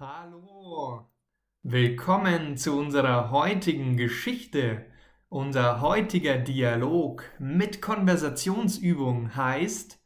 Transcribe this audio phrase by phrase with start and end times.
[0.00, 1.08] Hallo,
[1.62, 4.90] willkommen zu unserer heutigen Geschichte.
[5.28, 10.02] Unser heutiger Dialog mit Konversationsübung heißt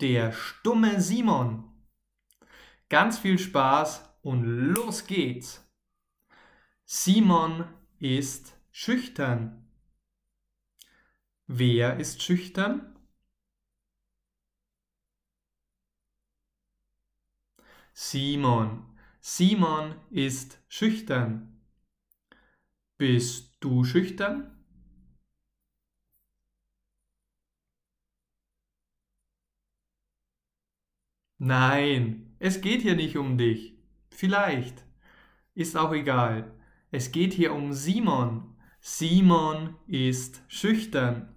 [0.00, 1.64] Der stumme Simon.
[2.88, 5.68] Ganz viel Spaß und los geht's.
[6.84, 7.64] Simon
[7.98, 9.68] ist schüchtern.
[11.48, 12.96] Wer ist schüchtern?
[17.92, 18.93] Simon.
[19.26, 21.58] Simon ist schüchtern.
[22.98, 24.62] Bist du schüchtern?
[31.38, 33.78] Nein, es geht hier nicht um dich.
[34.10, 34.84] Vielleicht.
[35.54, 36.52] Ist auch egal.
[36.90, 38.54] Es geht hier um Simon.
[38.80, 41.34] Simon ist schüchtern.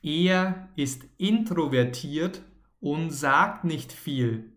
[0.00, 2.42] Er ist introvertiert
[2.80, 4.50] und sagt nicht viel.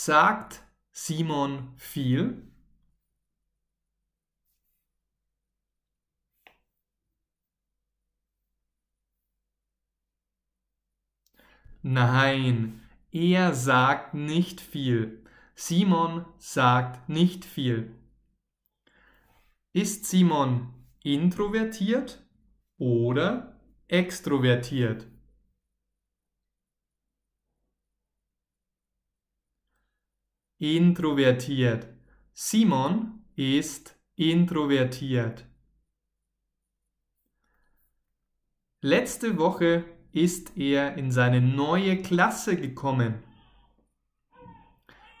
[0.00, 0.62] Sagt
[0.92, 2.46] Simon viel?
[11.82, 15.24] Nein, er sagt nicht viel.
[15.56, 17.92] Simon sagt nicht viel.
[19.72, 22.24] Ist Simon introvertiert
[22.78, 25.08] oder extrovertiert?
[30.60, 31.86] Introvertiert.
[32.34, 35.46] Simon ist introvertiert.
[38.80, 43.22] Letzte Woche ist er in seine neue Klasse gekommen.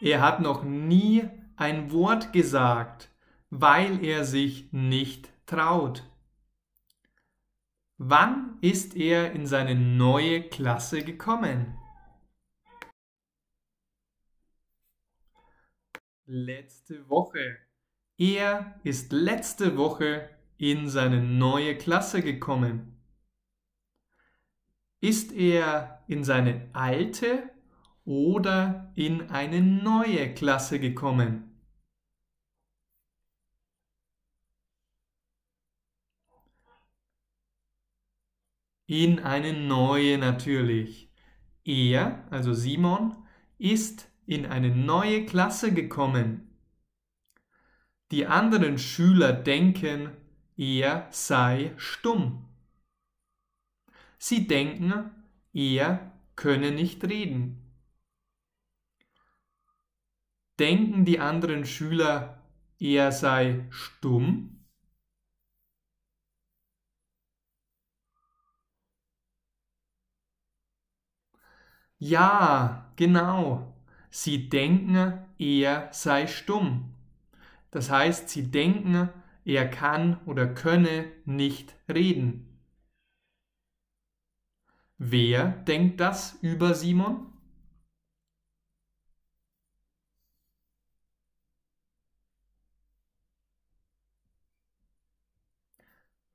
[0.00, 3.12] Er hat noch nie ein Wort gesagt,
[3.48, 6.02] weil er sich nicht traut.
[7.96, 11.77] Wann ist er in seine neue Klasse gekommen?
[16.30, 17.56] Letzte Woche.
[18.18, 23.00] Er ist letzte Woche in seine neue Klasse gekommen.
[25.00, 27.48] Ist er in seine alte
[28.04, 31.58] oder in eine neue Klasse gekommen?
[38.84, 41.10] In eine neue natürlich.
[41.64, 43.16] Er, also Simon,
[43.56, 46.54] ist in eine neue Klasse gekommen.
[48.10, 50.10] Die anderen Schüler denken,
[50.58, 52.46] er sei stumm.
[54.18, 55.10] Sie denken,
[55.54, 57.72] er könne nicht reden.
[60.58, 62.42] Denken die anderen Schüler,
[62.78, 64.66] er sei stumm?
[71.98, 73.77] Ja, genau.
[74.20, 76.92] Sie denken, er sei stumm.
[77.70, 79.10] Das heißt, sie denken,
[79.44, 82.58] er kann oder könne nicht reden.
[84.96, 87.32] Wer denkt das über Simon?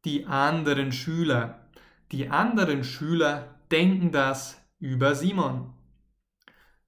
[0.06, 1.70] Die anderen Schüler.
[2.14, 5.74] Die anderen Schüler denken das über Simon.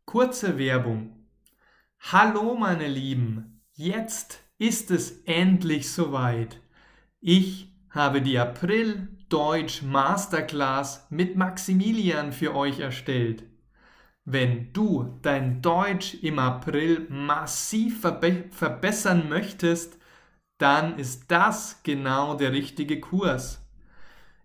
[0.06, 1.26] Kurze Werbung.
[2.00, 6.62] Hallo meine Lieben, jetzt ist es endlich soweit.
[7.20, 13.44] Ich habe die April Deutsch Masterclass mit Maximilian für euch erstellt.
[14.24, 19.98] Wenn du dein Deutsch im April massiv verbe verbessern möchtest,
[20.60, 23.68] dann ist das genau der richtige Kurs.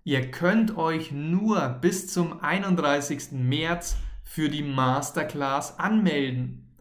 [0.04, 3.32] Ihr könnt euch nur bis zum 31.
[3.32, 3.98] März
[4.30, 6.72] für die Masterclass anmelden.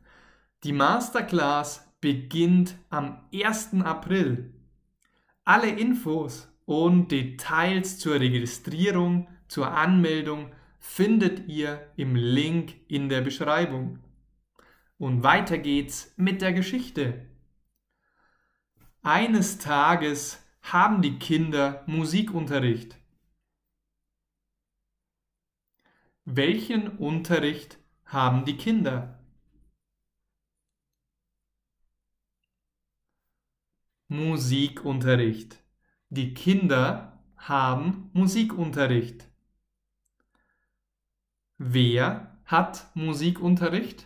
[0.64, 3.82] Die Masterclass beginnt am 1.
[3.84, 4.54] April.
[5.46, 13.98] Alle Infos und Details zur Registrierung, zur Anmeldung findet ihr im Link in der Beschreibung.
[15.00, 17.26] Und weiter geht's mit der Geschichte.
[19.02, 22.99] Eines Tages haben die Kinder Musikunterricht.
[26.32, 29.20] Welchen Unterricht haben die Kinder?
[34.10, 35.58] Musikunterricht.
[36.10, 39.28] Die Kinder haben Musikunterricht.
[41.58, 44.06] Wer hat Musikunterricht?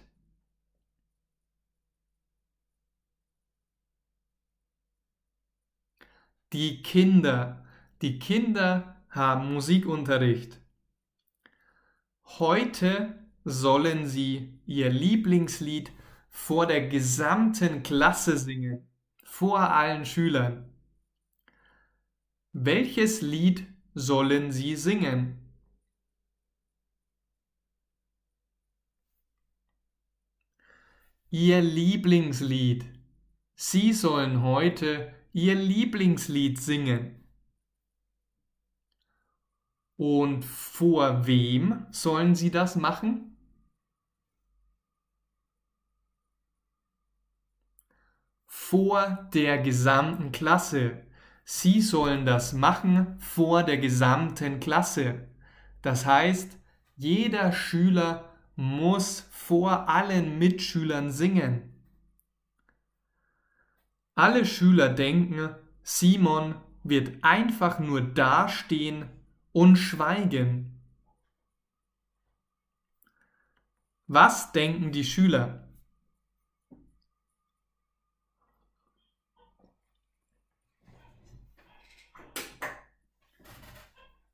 [6.54, 7.66] Die Kinder.
[8.02, 10.63] Die Kinder haben Musikunterricht.
[12.40, 15.92] Heute sollen sie ihr Lieblingslied
[16.30, 18.88] vor der gesamten Klasse singen,
[19.24, 20.74] vor allen Schülern.
[22.52, 25.38] Welches Lied sollen sie singen?
[31.30, 32.86] Ihr Lieblingslied.
[33.56, 37.23] Sie sollen heute Ihr Lieblingslied singen.
[39.98, 43.38] Und vor wem sollen Sie das machen?
[48.48, 51.06] Vor der gesamten Klasse.
[51.46, 55.28] Sie sollen das machen vor der gesamten Klasse.
[55.82, 56.58] Das heißt,
[56.96, 61.74] jeder Schüler muss vor allen Mitschülern singen.
[64.16, 69.10] Alle Schüler denken, Simon wird einfach nur dastehen
[69.54, 70.82] und schweigen.
[74.08, 75.70] Was denken die Schüler?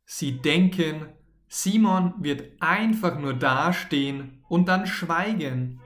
[0.05, 1.13] Sie denken,
[1.47, 5.81] Simon wird einfach nur dastehen und dann schweigen.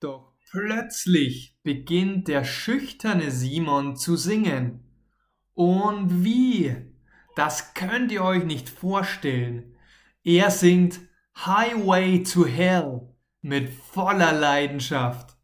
[0.00, 4.84] Doch plötzlich beginnt der schüchterne Simon zu singen.
[5.52, 6.76] Und wie?
[7.34, 9.76] Das könnt ihr euch nicht vorstellen.
[10.22, 11.00] Er singt
[11.34, 15.36] Highway to Hell mit voller Leidenschaft.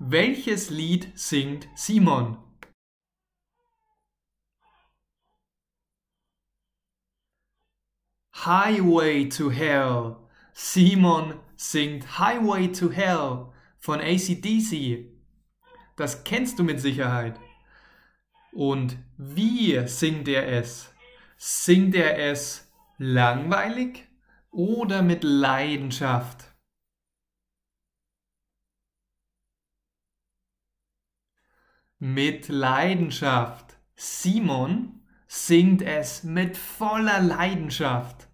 [0.00, 2.36] Welches Lied singt Simon?
[8.34, 10.16] Highway to Hell.
[10.52, 13.52] Simon singt Highway to Hell
[13.82, 15.10] von ACDC.
[15.96, 17.38] Das kennst du mit Sicherheit.
[18.52, 20.94] Und wie singt er es?
[21.36, 24.06] Singt er es langweilig
[24.52, 26.54] oder mit Leidenschaft?
[31.98, 33.76] Mit Leidenschaft.
[33.96, 38.28] Simon singt es mit voller Leidenschaft.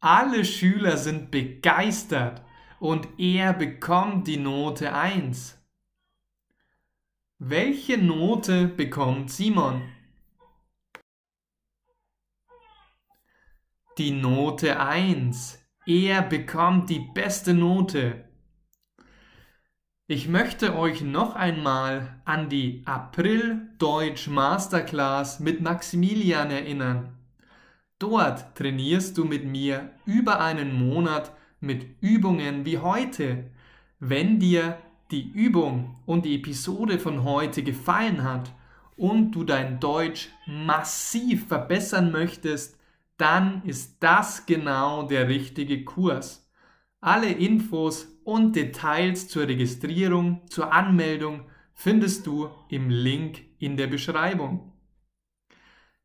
[0.00, 2.42] Alle Schüler sind begeistert
[2.80, 5.58] und er bekommt die Note 1.
[7.38, 9.82] Welche Note bekommt Simon?
[13.96, 15.58] Die Note 1.
[15.86, 18.24] Er bekommt die beste Note.
[20.06, 27.18] Ich möchte euch noch einmal an die April Deutsch Masterclass mit Maximilian erinnern.
[27.98, 33.50] Dort trainierst du mit mir über einen Monat mit Übungen wie heute.
[34.00, 34.78] Wenn dir
[35.10, 38.52] die Übung und die Episode von heute gefallen hat
[38.96, 42.78] und du dein Deutsch massiv verbessern möchtest,
[43.16, 46.48] dann ist das genau der richtige Kurs.
[47.00, 51.42] Alle Infos und Details zur Registrierung, zur Anmeldung
[51.74, 54.72] findest du im Link in der Beschreibung.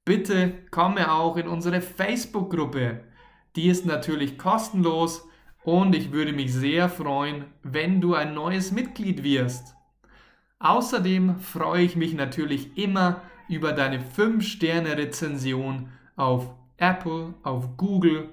[0.05, 3.03] Bitte komme auch in unsere Facebook-Gruppe.
[3.55, 5.27] Die ist natürlich kostenlos
[5.63, 9.75] und ich würde mich sehr freuen, wenn du ein neues Mitglied wirst.
[10.59, 18.29] Außerdem freue ich mich natürlich immer über deine 5-Sterne-Rezension auf Apple, auf Google,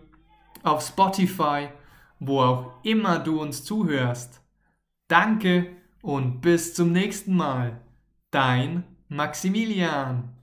[0.63, 1.69] auf Spotify,
[2.19, 4.43] wo auch immer du uns zuhörst.
[5.09, 5.67] Danke
[6.03, 7.81] und bis zum nächsten Mal.
[8.31, 10.40] Dein Maximilian.